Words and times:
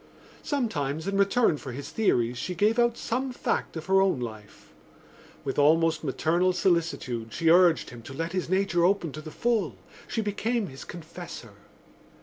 Sometimes 0.41 1.07
in 1.07 1.15
return 1.15 1.57
for 1.57 1.73
his 1.73 1.91
theories 1.91 2.35
she 2.35 2.55
gave 2.55 2.79
out 2.79 2.97
some 2.97 3.31
fact 3.31 3.77
of 3.77 3.85
her 3.85 4.01
own 4.01 4.19
life. 4.19 4.73
With 5.43 5.59
almost 5.59 6.03
maternal 6.03 6.53
solicitude 6.53 7.31
she 7.31 7.51
urged 7.51 7.91
him 7.91 8.01
to 8.01 8.13
let 8.15 8.31
his 8.31 8.49
nature 8.49 8.83
open 8.83 9.11
to 9.11 9.21
the 9.21 9.29
full: 9.29 9.77
she 10.07 10.21
became 10.21 10.69
his 10.69 10.85
confessor. 10.85 11.53